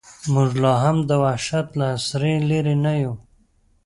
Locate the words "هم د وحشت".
0.83-1.67